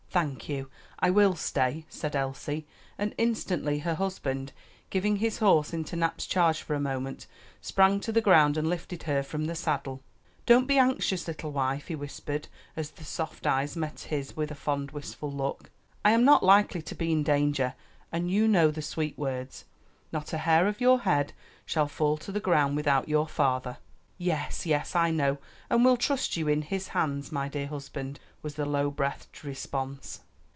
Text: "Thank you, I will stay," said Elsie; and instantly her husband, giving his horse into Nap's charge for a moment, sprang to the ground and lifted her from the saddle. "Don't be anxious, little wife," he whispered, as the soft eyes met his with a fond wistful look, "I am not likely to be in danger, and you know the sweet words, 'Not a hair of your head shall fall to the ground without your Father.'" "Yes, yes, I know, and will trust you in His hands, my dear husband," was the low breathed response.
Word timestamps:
"Thank 0.13 0.49
you, 0.49 0.69
I 0.99 1.09
will 1.09 1.37
stay," 1.37 1.85
said 1.87 2.17
Elsie; 2.17 2.67
and 2.97 3.15
instantly 3.17 3.79
her 3.79 3.95
husband, 3.95 4.51
giving 4.89 5.15
his 5.15 5.37
horse 5.37 5.71
into 5.71 5.95
Nap's 5.95 6.25
charge 6.27 6.61
for 6.61 6.73
a 6.73 6.81
moment, 6.81 7.27
sprang 7.61 8.01
to 8.01 8.11
the 8.11 8.19
ground 8.19 8.57
and 8.57 8.67
lifted 8.67 9.03
her 9.03 9.23
from 9.23 9.45
the 9.45 9.55
saddle. 9.55 10.01
"Don't 10.45 10.67
be 10.67 10.77
anxious, 10.77 11.29
little 11.29 11.53
wife," 11.53 11.87
he 11.87 11.95
whispered, 11.95 12.49
as 12.75 12.89
the 12.89 13.05
soft 13.05 13.47
eyes 13.47 13.77
met 13.77 14.01
his 14.01 14.35
with 14.35 14.51
a 14.51 14.53
fond 14.55 14.91
wistful 14.91 15.31
look, 15.31 15.71
"I 16.03 16.11
am 16.11 16.25
not 16.25 16.43
likely 16.43 16.81
to 16.81 16.93
be 16.95 17.13
in 17.13 17.23
danger, 17.23 17.75
and 18.11 18.29
you 18.29 18.49
know 18.49 18.69
the 18.69 18.81
sweet 18.81 19.17
words, 19.17 19.63
'Not 20.11 20.33
a 20.33 20.39
hair 20.39 20.67
of 20.67 20.81
your 20.81 20.99
head 20.99 21.31
shall 21.65 21.87
fall 21.87 22.17
to 22.17 22.33
the 22.33 22.41
ground 22.41 22.75
without 22.75 23.07
your 23.07 23.29
Father.'" 23.29 23.77
"Yes, 24.17 24.67
yes, 24.67 24.95
I 24.95 25.09
know, 25.09 25.39
and 25.67 25.83
will 25.83 25.97
trust 25.97 26.37
you 26.37 26.47
in 26.47 26.61
His 26.61 26.89
hands, 26.89 27.31
my 27.31 27.49
dear 27.49 27.65
husband," 27.65 28.19
was 28.43 28.53
the 28.53 28.67
low 28.67 28.91
breathed 28.91 29.43
response. 29.43 30.19